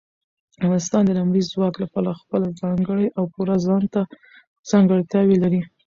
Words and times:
افغانستان 0.63 1.01
د 1.05 1.09
لمریز 1.17 1.47
ځواک 1.53 1.73
له 1.81 1.87
پلوه 1.93 2.19
خپله 2.21 2.47
ځانګړې 2.61 3.07
او 3.17 3.23
پوره 3.33 3.55
ځانته 3.67 4.01
ځانګړتیاوې 4.69 5.37
لري. 5.43 5.61